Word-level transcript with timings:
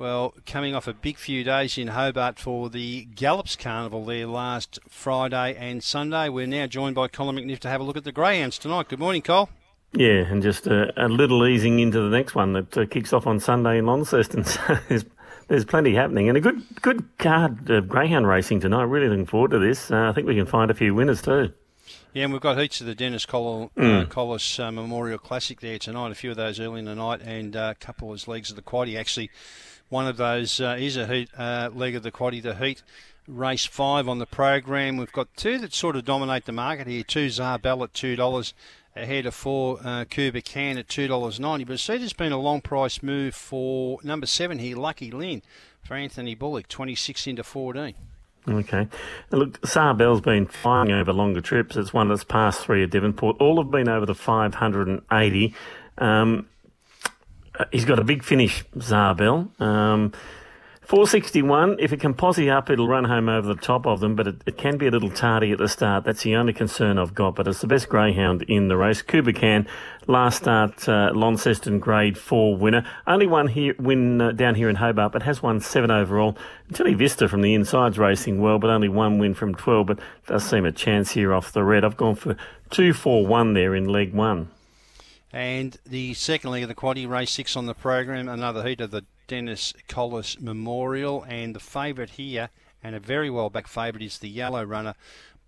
Well, 0.00 0.32
coming 0.46 0.74
off 0.74 0.88
a 0.88 0.94
big 0.94 1.18
few 1.18 1.44
days 1.44 1.76
in 1.76 1.88
Hobart 1.88 2.38
for 2.38 2.70
the 2.70 3.04
Gallops 3.04 3.54
Carnival 3.54 4.06
there 4.06 4.26
last 4.26 4.78
Friday 4.88 5.54
and 5.54 5.84
Sunday, 5.84 6.30
we're 6.30 6.46
now 6.46 6.66
joined 6.66 6.94
by 6.94 7.06
Colin 7.06 7.36
McNiff 7.36 7.58
to 7.58 7.68
have 7.68 7.82
a 7.82 7.84
look 7.84 7.98
at 7.98 8.04
the 8.04 8.10
Greyhounds 8.10 8.56
tonight. 8.56 8.88
Good 8.88 8.98
morning, 8.98 9.20
Cole. 9.20 9.50
Yeah, 9.92 10.24
and 10.24 10.42
just 10.42 10.66
a, 10.66 10.90
a 10.96 11.06
little 11.06 11.46
easing 11.46 11.80
into 11.80 12.00
the 12.00 12.08
next 12.08 12.34
one 12.34 12.54
that 12.54 12.78
uh, 12.78 12.86
kicks 12.86 13.12
off 13.12 13.26
on 13.26 13.40
Sunday 13.40 13.76
in 13.76 13.84
Launceston. 13.84 14.42
So 14.46 14.78
there's, 14.88 15.04
there's 15.48 15.64
plenty 15.66 15.94
happening 15.94 16.30
and 16.30 16.38
a 16.38 16.40
good 16.40 16.62
good 16.80 17.04
card 17.18 17.68
of 17.68 17.86
greyhound 17.86 18.26
racing 18.26 18.60
tonight. 18.60 18.84
Really 18.84 19.10
looking 19.10 19.26
forward 19.26 19.50
to 19.50 19.58
this. 19.58 19.90
Uh, 19.90 20.08
I 20.08 20.12
think 20.14 20.26
we 20.26 20.34
can 20.34 20.46
find 20.46 20.70
a 20.70 20.74
few 20.74 20.94
winners 20.94 21.20
too. 21.20 21.52
Yeah, 22.12 22.24
and 22.24 22.32
we've 22.32 22.42
got 22.42 22.58
heats 22.58 22.80
of 22.80 22.86
the 22.86 22.94
Dennis 22.94 23.24
Collis, 23.24 23.70
mm. 23.76 24.02
uh, 24.02 24.06
Collis 24.06 24.58
uh, 24.58 24.72
Memorial 24.72 25.18
Classic 25.18 25.60
there 25.60 25.78
tonight. 25.78 26.10
A 26.10 26.14
few 26.14 26.30
of 26.30 26.36
those 26.36 26.58
early 26.58 26.80
in 26.80 26.86
the 26.86 26.94
night, 26.94 27.20
and 27.22 27.54
uh, 27.54 27.74
a 27.76 27.84
couple 27.84 28.12
of 28.12 28.26
legs 28.26 28.50
of 28.50 28.56
the 28.56 28.62
quaddy. 28.62 28.98
Actually, 28.98 29.30
one 29.88 30.06
of 30.06 30.16
those 30.16 30.60
uh, 30.60 30.76
is 30.78 30.96
a 30.96 31.06
heat 31.06 31.28
uh, 31.38 31.70
leg 31.72 31.94
of 31.94 32.02
the 32.02 32.10
quaddy, 32.10 32.42
the 32.42 32.54
heat 32.54 32.82
race 33.28 33.64
five 33.64 34.08
on 34.08 34.18
the 34.18 34.26
program. 34.26 34.96
We've 34.96 35.12
got 35.12 35.28
two 35.36 35.58
that 35.58 35.72
sort 35.72 35.94
of 35.94 36.04
dominate 36.04 36.46
the 36.46 36.52
market 36.52 36.88
here. 36.88 37.04
Two 37.04 37.28
Zarbell 37.28 37.84
at 37.84 37.94
two 37.94 38.16
dollars, 38.16 38.54
ahead 38.96 39.26
of 39.26 39.34
four 39.34 39.78
uh, 39.84 40.04
Cuba 40.04 40.40
Can 40.40 40.78
at 40.78 40.88
two 40.88 41.06
dollars 41.06 41.38
ninety. 41.38 41.64
But 41.64 41.78
see, 41.78 41.98
there's 41.98 42.12
been 42.12 42.32
a 42.32 42.38
long 42.38 42.60
price 42.60 43.02
move 43.02 43.34
for 43.34 43.98
number 44.02 44.26
seven 44.26 44.58
here, 44.58 44.76
Lucky 44.76 45.12
Lynn, 45.12 45.42
for 45.84 45.94
Anthony 45.94 46.34
Bullock, 46.34 46.66
twenty 46.66 46.96
six 46.96 47.26
into 47.28 47.44
fourteen. 47.44 47.94
Okay. 48.48 48.88
Look, 49.30 49.60
Sarbell's 49.62 50.20
been 50.20 50.46
flying 50.46 50.90
over 50.90 51.12
longer 51.12 51.40
trips. 51.40 51.76
It's 51.76 51.92
one 51.92 52.08
that's 52.08 52.24
passed 52.24 52.62
three 52.62 52.82
at 52.82 52.90
Devonport. 52.90 53.36
All 53.40 53.62
have 53.62 53.70
been 53.70 53.88
over 53.88 54.06
the 54.06 54.14
580. 54.14 55.54
Um, 55.98 56.46
he's 57.70 57.84
got 57.84 57.98
a 57.98 58.04
big 58.04 58.24
finish, 58.24 58.64
Zarbell. 58.76 59.60
Um, 59.60 60.12
461, 60.90 61.76
if 61.78 61.92
it 61.92 62.00
can 62.00 62.14
posse 62.14 62.50
up, 62.50 62.68
it'll 62.68 62.88
run 62.88 63.04
home 63.04 63.28
over 63.28 63.46
the 63.46 63.54
top 63.54 63.86
of 63.86 64.00
them, 64.00 64.16
but 64.16 64.26
it, 64.26 64.42
it, 64.44 64.58
can 64.58 64.76
be 64.76 64.88
a 64.88 64.90
little 64.90 65.08
tardy 65.08 65.52
at 65.52 65.58
the 65.58 65.68
start. 65.68 66.02
That's 66.02 66.24
the 66.24 66.34
only 66.34 66.52
concern 66.52 66.98
I've 66.98 67.14
got, 67.14 67.36
but 67.36 67.46
it's 67.46 67.60
the 67.60 67.68
best 67.68 67.88
greyhound 67.88 68.42
in 68.48 68.66
the 68.66 68.76
race. 68.76 69.00
Kubacan, 69.00 69.68
last 70.08 70.38
start, 70.38 70.88
uh, 70.88 71.12
Launceston 71.14 71.78
Grade 71.78 72.18
4 72.18 72.56
winner. 72.56 72.84
Only 73.06 73.28
one 73.28 73.46
here, 73.46 73.76
win 73.78 74.20
uh, 74.20 74.32
down 74.32 74.56
here 74.56 74.68
in 74.68 74.74
Hobart, 74.74 75.12
but 75.12 75.22
has 75.22 75.40
won 75.40 75.60
7 75.60 75.92
overall. 75.92 76.36
Tilly 76.72 76.94
Vista 76.94 77.28
from 77.28 77.42
the 77.42 77.54
inside's 77.54 77.96
racing 77.96 78.40
well, 78.40 78.58
but 78.58 78.68
only 78.68 78.88
one 78.88 79.20
win 79.20 79.32
from 79.32 79.54
12, 79.54 79.86
but 79.86 80.00
does 80.26 80.42
seem 80.42 80.64
a 80.64 80.72
chance 80.72 81.12
here 81.12 81.32
off 81.32 81.52
the 81.52 81.62
red. 81.62 81.84
I've 81.84 81.96
gone 81.96 82.16
for 82.16 82.36
2 82.70 82.94
4 82.94 83.28
1 83.28 83.54
there 83.54 83.76
in 83.76 83.84
leg 83.84 84.12
1. 84.12 84.50
And 85.32 85.78
the 85.86 86.14
second 86.14 86.50
leg 86.50 86.64
of 86.64 86.68
the 86.68 86.74
quaddy, 86.74 87.08
race 87.08 87.30
6 87.30 87.54
on 87.54 87.66
the 87.66 87.74
program, 87.74 88.28
another 88.28 88.66
heat 88.66 88.80
of 88.80 88.90
the 88.90 89.04
Dennis 89.30 89.72
Collis 89.86 90.40
Memorial. 90.40 91.24
And 91.28 91.54
the 91.54 91.60
favourite 91.60 92.10
here, 92.10 92.50
and 92.82 92.96
a 92.96 92.98
very 92.98 93.30
well 93.30 93.48
back 93.48 93.68
favourite, 93.68 94.04
is 94.04 94.18
the 94.18 94.28
yellow 94.28 94.64
runner 94.64 94.96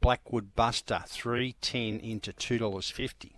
Blackwood 0.01 0.55
Buster, 0.55 1.03
310 1.09 1.99
into 1.99 2.33
$2.50. 2.33 3.33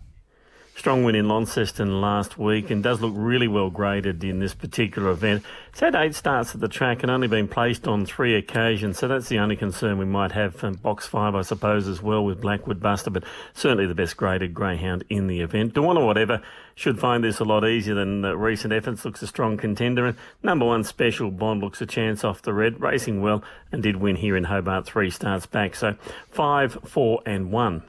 Strong 0.77 1.05
win 1.05 1.15
in 1.15 1.29
Launceston 1.29 2.01
last 2.01 2.37
week 2.37 2.69
and 2.69 2.83
does 2.83 2.99
look 2.99 3.13
really 3.15 3.47
well 3.47 3.69
graded 3.69 4.21
in 4.25 4.39
this 4.39 4.53
particular 4.53 5.09
event. 5.09 5.41
It's 5.69 5.79
had 5.79 5.95
eight 5.95 6.13
starts 6.13 6.53
at 6.53 6.59
the 6.59 6.67
track 6.67 7.01
and 7.01 7.09
only 7.09 7.29
been 7.29 7.47
placed 7.47 7.87
on 7.87 8.05
three 8.05 8.35
occasions, 8.35 8.99
so 8.99 9.07
that's 9.07 9.29
the 9.29 9.39
only 9.39 9.55
concern 9.55 9.97
we 9.97 10.05
might 10.05 10.33
have 10.33 10.53
from 10.53 10.73
box 10.73 11.07
five, 11.07 11.33
I 11.33 11.43
suppose, 11.43 11.87
as 11.87 12.01
well 12.01 12.25
with 12.25 12.41
Blackwood 12.41 12.81
Buster, 12.81 13.09
but 13.09 13.23
certainly 13.53 13.87
the 13.87 13.95
best 13.95 14.17
graded 14.17 14.53
greyhound 14.53 15.05
in 15.09 15.27
the 15.27 15.39
event. 15.39 15.77
Or 15.77 16.05
whatever 16.05 16.41
should 16.75 16.99
find 16.99 17.23
this 17.23 17.39
a 17.39 17.45
lot 17.45 17.65
easier 17.65 17.95
than 17.95 18.23
recent 18.23 18.73
efforts. 18.73 19.05
Looks 19.05 19.23
a 19.23 19.27
strong 19.27 19.55
contender. 19.55 20.05
And 20.05 20.17
number 20.43 20.65
one 20.65 20.83
special 20.83 21.31
Bond 21.31 21.61
looks 21.61 21.81
a 21.81 21.85
chance 21.85 22.25
off 22.25 22.41
the 22.41 22.53
red, 22.53 22.81
racing 22.81 23.21
well 23.21 23.43
and 23.71 23.81
did 23.81 23.95
win 23.95 24.17
here 24.17 24.35
in 24.35 24.43
Hobart 24.43 24.85
three 24.85 25.09
starts 25.09 25.45
back. 25.45 25.73
So 25.73 25.95
five, 26.29 26.77
four, 26.83 27.21
and 27.25 27.49
one. 27.49 27.83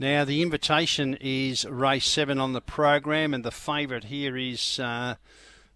Now, 0.00 0.24
the 0.24 0.40
invitation 0.40 1.18
is 1.20 1.66
race 1.66 2.06
seven 2.06 2.40
on 2.40 2.54
the 2.54 2.62
program, 2.62 3.34
and 3.34 3.44
the 3.44 3.50
favourite 3.50 4.04
here 4.04 4.34
is 4.34 4.80
uh, 4.80 5.16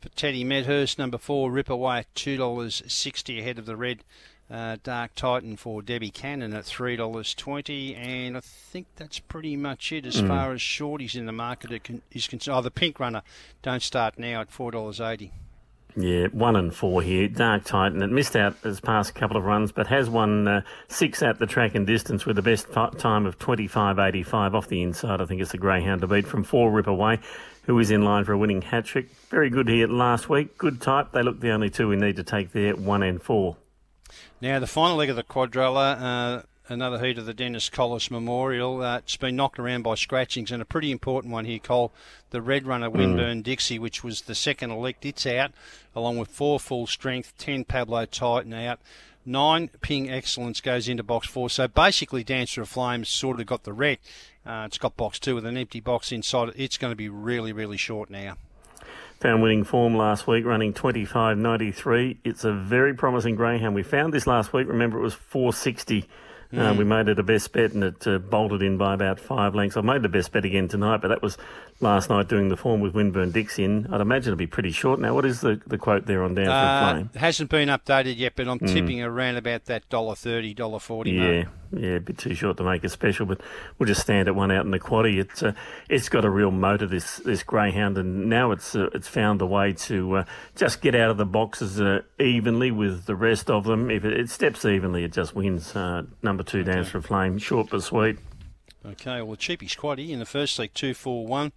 for 0.00 0.08
Teddy 0.08 0.42
Medhurst, 0.44 0.98
number 0.98 1.18
four, 1.18 1.50
Rip 1.50 1.68
Away 1.68 1.98
at 1.98 2.14
$2.60 2.14 3.38
ahead 3.38 3.58
of 3.58 3.66
the 3.66 3.76
red 3.76 4.02
uh, 4.50 4.78
Dark 4.82 5.14
Titan 5.14 5.58
for 5.58 5.82
Debbie 5.82 6.08
Cannon 6.08 6.54
at 6.54 6.64
$3.20. 6.64 7.98
And 7.98 8.38
I 8.38 8.40
think 8.40 8.86
that's 8.96 9.18
pretty 9.18 9.58
much 9.58 9.92
it 9.92 10.06
as 10.06 10.22
mm. 10.22 10.28
far 10.28 10.52
as 10.52 10.60
shorties 10.60 11.14
in 11.14 11.26
the 11.26 11.32
market 11.32 11.82
is 12.10 12.26
concerned. 12.26 12.56
Oh, 12.56 12.62
the 12.62 12.70
Pink 12.70 12.98
Runner, 12.98 13.20
don't 13.60 13.82
start 13.82 14.18
now 14.18 14.40
at 14.40 14.50
$4.80. 14.50 15.32
Yeah, 15.96 16.26
one 16.32 16.56
and 16.56 16.74
four 16.74 17.02
here. 17.02 17.28
Dark 17.28 17.64
Titan. 17.64 18.02
It 18.02 18.10
missed 18.10 18.34
out 18.34 18.56
as 18.64 18.80
past 18.80 19.14
couple 19.14 19.36
of 19.36 19.44
runs, 19.44 19.70
but 19.70 19.86
has 19.86 20.10
won 20.10 20.48
uh, 20.48 20.62
six 20.88 21.22
at 21.22 21.38
the 21.38 21.46
track 21.46 21.76
and 21.76 21.86
distance 21.86 22.26
with 22.26 22.34
the 22.34 22.42
best 22.42 22.72
time 22.72 23.26
of 23.26 23.38
25.85 23.38 24.54
off 24.54 24.66
the 24.66 24.82
inside. 24.82 25.20
I 25.20 25.26
think 25.26 25.40
it's 25.40 25.54
a 25.54 25.58
greyhound 25.58 26.00
to 26.00 26.08
beat 26.08 26.26
from 26.26 26.42
four 26.42 26.72
Rip 26.72 26.88
Away, 26.88 27.20
who 27.64 27.78
is 27.78 27.92
in 27.92 28.02
line 28.02 28.24
for 28.24 28.32
a 28.32 28.38
winning 28.38 28.62
hat 28.62 28.86
trick. 28.86 29.08
Very 29.30 29.50
good 29.50 29.68
here 29.68 29.86
last 29.86 30.28
week. 30.28 30.58
Good 30.58 30.80
type. 30.80 31.12
They 31.12 31.22
look 31.22 31.38
the 31.40 31.50
only 31.50 31.70
two 31.70 31.88
we 31.88 31.96
need 31.96 32.16
to 32.16 32.24
take 32.24 32.50
there, 32.50 32.74
one 32.74 33.04
and 33.04 33.22
four. 33.22 33.56
Now, 34.40 34.58
the 34.58 34.66
final 34.66 34.96
leg 34.96 35.10
of 35.10 35.16
the 35.16 35.22
quadrella. 35.22 36.00
Uh 36.00 36.42
another 36.68 37.04
heat 37.04 37.18
of 37.18 37.26
the 37.26 37.34
Dennis 37.34 37.68
Collis 37.68 38.10
Memorial. 38.10 38.82
Uh, 38.82 38.98
it's 38.98 39.16
been 39.16 39.36
knocked 39.36 39.58
around 39.58 39.82
by 39.82 39.94
scratchings, 39.94 40.50
and 40.50 40.62
a 40.62 40.64
pretty 40.64 40.90
important 40.90 41.32
one 41.32 41.44
here, 41.44 41.58
Cole. 41.58 41.92
The 42.30 42.40
Red 42.40 42.66
Runner 42.66 42.90
mm. 42.90 42.94
Winburn 42.94 43.40
mm. 43.40 43.42
Dixie, 43.42 43.78
which 43.78 44.02
was 44.02 44.22
the 44.22 44.34
second 44.34 44.70
elect, 44.70 45.04
it's 45.04 45.26
out, 45.26 45.52
along 45.94 46.18
with 46.18 46.28
four 46.28 46.58
full 46.58 46.86
strength, 46.86 47.34
10 47.38 47.64
Pablo 47.64 48.06
Titan 48.06 48.52
out. 48.54 48.80
Nine 49.26 49.70
Ping 49.80 50.10
Excellence 50.10 50.60
goes 50.60 50.88
into 50.88 51.02
box 51.02 51.26
four. 51.26 51.48
So 51.48 51.66
basically, 51.66 52.24
Dancer 52.24 52.62
of 52.62 52.68
Flames 52.68 53.08
sort 53.08 53.40
of 53.40 53.46
got 53.46 53.64
the 53.64 53.72
red. 53.72 53.98
Uh, 54.44 54.64
it's 54.66 54.76
got 54.76 54.96
box 54.98 55.18
two 55.18 55.34
with 55.34 55.46
an 55.46 55.56
empty 55.56 55.80
box 55.80 56.12
inside 56.12 56.50
it. 56.50 56.54
It's 56.58 56.76
going 56.76 56.90
to 56.90 56.96
be 56.96 57.08
really, 57.08 57.52
really 57.52 57.78
short 57.78 58.10
now 58.10 58.36
found 59.20 59.40
winning 59.42 59.64
form 59.64 59.96
last 59.96 60.26
week, 60.26 60.44
running 60.44 60.74
25.93. 60.74 62.18
It's 62.24 62.44
a 62.44 62.52
very 62.52 62.92
promising 62.92 63.36
greyhound. 63.36 63.74
We 63.74 63.82
found 63.82 64.12
this 64.12 64.26
last 64.26 64.52
week. 64.52 64.68
Remember, 64.68 64.98
it 64.98 65.02
was 65.02 65.14
460 65.14 66.06
Mm. 66.54 66.70
Uh, 66.70 66.74
we 66.74 66.84
made 66.84 67.08
it 67.08 67.18
a 67.18 67.22
best 67.22 67.52
bet 67.52 67.72
and 67.72 67.82
it 67.82 68.06
uh, 68.06 68.18
bolted 68.18 68.62
in 68.62 68.76
by 68.76 68.94
about 68.94 69.18
five 69.18 69.54
lengths. 69.54 69.76
I've 69.76 69.84
made 69.84 70.02
the 70.02 70.08
best 70.08 70.30
bet 70.32 70.44
again 70.44 70.68
tonight, 70.68 70.98
but 70.98 71.08
that 71.08 71.20
was 71.20 71.36
last 71.80 72.10
night 72.10 72.28
doing 72.28 72.48
the 72.48 72.56
form 72.56 72.80
with 72.80 72.94
Winburn 72.94 73.32
Dixie. 73.32 73.64
I'd 73.64 74.00
imagine 74.00 74.32
it'll 74.32 74.36
be 74.36 74.46
pretty 74.46 74.70
short. 74.70 75.00
Now, 75.00 75.14
what 75.14 75.24
is 75.24 75.40
the, 75.40 75.60
the 75.66 75.78
quote 75.78 76.06
there 76.06 76.22
on 76.22 76.34
Down 76.34 76.48
uh, 76.48 76.90
for 76.90 76.94
Flame? 76.94 77.10
hasn't 77.16 77.50
been 77.50 77.68
updated 77.68 78.16
yet, 78.18 78.34
but 78.36 78.46
I'm 78.48 78.60
mm. 78.60 78.72
tipping 78.72 79.02
around 79.02 79.36
about 79.36 79.64
that 79.66 79.88
$1.30, 79.88 80.54
$1.40 80.54 81.12
Yeah, 81.12 81.42
mark. 81.42 81.48
Yeah, 81.78 81.96
a 81.96 82.00
bit 82.00 82.18
too 82.18 82.34
short 82.34 82.56
to 82.58 82.64
make 82.64 82.84
a 82.84 82.88
special, 82.88 83.26
but 83.26 83.40
we'll 83.78 83.86
just 83.86 84.00
stand 84.00 84.28
at 84.28 84.34
one 84.34 84.50
out 84.50 84.64
in 84.64 84.70
the 84.70 84.78
quaddy. 84.78 85.18
It's 85.20 85.42
uh, 85.42 85.52
it's 85.88 86.08
got 86.08 86.24
a 86.24 86.30
real 86.30 86.50
motor 86.50 86.86
this 86.86 87.16
this 87.18 87.42
greyhound, 87.42 87.98
and 87.98 88.28
now 88.28 88.50
it's 88.50 88.74
uh, 88.74 88.88
it's 88.94 89.08
found 89.08 89.40
the 89.40 89.46
way 89.46 89.72
to 89.72 90.16
uh, 90.16 90.24
just 90.56 90.80
get 90.80 90.94
out 90.94 91.10
of 91.10 91.16
the 91.16 91.26
boxes 91.26 91.80
uh, 91.80 92.02
evenly 92.18 92.70
with 92.70 93.06
the 93.06 93.16
rest 93.16 93.50
of 93.50 93.64
them. 93.64 93.90
If 93.90 94.04
it, 94.04 94.12
it 94.18 94.30
steps 94.30 94.64
evenly, 94.64 95.04
it 95.04 95.12
just 95.12 95.34
wins. 95.34 95.74
Uh, 95.74 96.04
number 96.22 96.42
two, 96.42 96.60
okay. 96.60 96.72
Dance 96.72 96.88
for 96.88 97.00
Flame, 97.00 97.38
short 97.38 97.70
but 97.70 97.82
sweet. 97.82 98.18
Okay, 98.86 99.22
well, 99.22 99.30
the 99.30 99.36
cheapest 99.38 99.78
quaddy 99.78 100.10
in 100.10 100.18
the 100.18 100.26
first 100.26 100.58
league, 100.58 100.74
2 100.74 100.92
4 100.92 101.26
1 101.26 101.52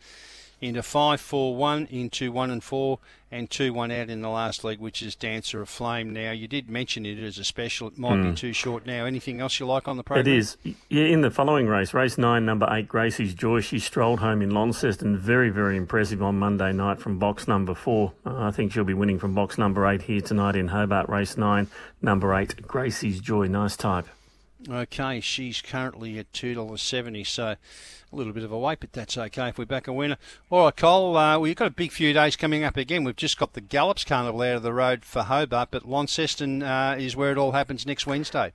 into 0.61 0.81
5 0.81 1.21
4 1.21 1.55
1 1.55 1.87
into 1.91 2.31
1 2.31 2.51
and 2.51 2.63
4 2.63 2.99
and 3.29 3.49
2 3.49 3.73
1 3.73 3.91
out 3.91 4.09
in 4.09 4.21
the 4.21 4.29
last 4.29 4.63
leg, 4.63 4.79
which 4.79 5.01
is 5.01 5.15
Dancer 5.15 5.61
of 5.61 5.69
Flame. 5.69 6.13
Now, 6.13 6.31
you 6.31 6.47
did 6.47 6.69
mention 6.69 7.05
it 7.05 7.19
as 7.19 7.37
a 7.37 7.43
special. 7.43 7.87
It 7.89 7.97
might 7.97 8.17
mm. 8.17 8.31
be 8.31 8.35
too 8.35 8.53
short 8.53 8.85
now. 8.85 9.05
Anything 9.05 9.41
else 9.41 9.59
you 9.59 9.65
like 9.65 9.87
on 9.87 9.97
the 9.97 10.03
program? 10.03 10.25
It 10.25 10.37
is. 10.37 10.57
Yeah, 10.89 11.03
in 11.05 11.21
the 11.21 11.29
following 11.29 11.67
race, 11.67 11.93
race 11.93 12.17
9, 12.17 12.45
number 12.45 12.67
8, 12.69 12.87
Gracie's 12.87 13.33
Joy, 13.33 13.59
she 13.59 13.79
strolled 13.79 14.19
home 14.19 14.41
in 14.41 14.51
Launceston. 14.51 15.17
Very, 15.17 15.49
very 15.49 15.75
impressive 15.75 16.23
on 16.23 16.39
Monday 16.39 16.71
night 16.71 16.99
from 16.99 17.19
box 17.19 17.47
number 17.47 17.75
4. 17.75 18.13
Uh, 18.25 18.37
I 18.37 18.51
think 18.51 18.71
she'll 18.71 18.83
be 18.83 18.93
winning 18.93 19.19
from 19.19 19.33
box 19.33 19.57
number 19.57 19.85
8 19.85 20.03
here 20.03 20.21
tonight 20.21 20.55
in 20.55 20.69
Hobart, 20.69 21.09
race 21.09 21.37
9, 21.37 21.67
number 22.01 22.33
8, 22.33 22.67
Gracie's 22.67 23.19
Joy. 23.19 23.47
Nice 23.47 23.75
type. 23.75 24.07
Okay, 24.69 25.19
she's 25.21 25.61
currently 25.61 26.17
at 26.17 26.31
$2.70, 26.33 27.27
so 27.27 27.45
a 27.45 27.57
little 28.11 28.33
bit 28.33 28.43
of 28.43 28.51
a 28.51 28.57
wait, 28.57 28.79
but 28.79 28.91
that's 28.91 29.17
okay 29.17 29.49
if 29.49 29.57
we're 29.57 29.65
back 29.65 29.87
a 29.87 29.93
winner. 29.93 30.17
All 30.49 30.65
right, 30.65 30.75
Cole, 30.75 31.15
uh, 31.15 31.37
we've 31.37 31.55
got 31.55 31.67
a 31.67 31.71
big 31.71 31.91
few 31.91 32.11
days 32.11 32.35
coming 32.35 32.63
up 32.63 32.75
again. 32.75 33.03
We've 33.03 33.15
just 33.15 33.37
got 33.37 33.53
the 33.53 33.61
Gallops 33.61 34.03
Carnival 34.03 34.41
out 34.41 34.55
of 34.55 34.63
the 34.63 34.73
road 34.73 35.05
for 35.05 35.23
Hobart, 35.23 35.69
but 35.69 35.87
Launceston 35.87 36.63
uh, 36.63 36.95
is 36.97 37.15
where 37.15 37.31
it 37.31 37.37
all 37.37 37.51
happens 37.51 37.85
next 37.85 38.07
Wednesday. 38.07 38.53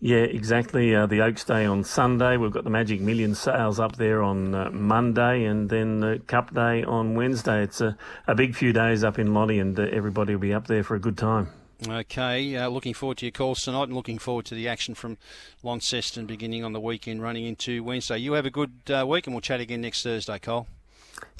Yeah, 0.00 0.22
exactly. 0.22 0.96
Uh, 0.96 1.06
the 1.06 1.20
Oaks 1.20 1.44
Day 1.44 1.64
on 1.64 1.84
Sunday. 1.84 2.36
We've 2.36 2.50
got 2.50 2.64
the 2.64 2.70
Magic 2.70 3.00
Million 3.00 3.36
sales 3.36 3.78
up 3.78 3.96
there 3.96 4.20
on 4.20 4.54
uh, 4.54 4.70
Monday, 4.72 5.44
and 5.44 5.70
then 5.70 6.00
the 6.00 6.20
Cup 6.26 6.52
Day 6.52 6.82
on 6.82 7.14
Wednesday. 7.14 7.62
It's 7.62 7.80
a, 7.80 7.96
a 8.26 8.34
big 8.34 8.56
few 8.56 8.72
days 8.72 9.04
up 9.04 9.18
in 9.18 9.32
Lottie, 9.32 9.60
and 9.60 9.78
uh, 9.78 9.82
everybody 9.92 10.34
will 10.34 10.40
be 10.40 10.54
up 10.54 10.66
there 10.66 10.82
for 10.82 10.96
a 10.96 10.98
good 10.98 11.16
time. 11.16 11.50
Okay, 11.88 12.56
uh, 12.56 12.68
looking 12.68 12.94
forward 12.94 13.18
to 13.18 13.26
your 13.26 13.32
calls 13.32 13.62
tonight 13.62 13.84
and 13.84 13.94
looking 13.94 14.18
forward 14.18 14.44
to 14.46 14.54
the 14.54 14.68
action 14.68 14.94
from 14.94 15.18
Launceston 15.62 16.26
beginning 16.26 16.64
on 16.64 16.72
the 16.72 16.80
weekend, 16.80 17.22
running 17.22 17.44
into 17.44 17.82
Wednesday. 17.82 18.18
You 18.18 18.34
have 18.34 18.46
a 18.46 18.50
good 18.50 18.72
uh, 18.88 19.04
week 19.06 19.26
and 19.26 19.34
we'll 19.34 19.40
chat 19.40 19.60
again 19.60 19.80
next 19.80 20.02
Thursday, 20.02 20.38
Cole. 20.38 20.68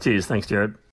Cheers. 0.00 0.26
Thanks, 0.26 0.46
Jared. 0.48 0.74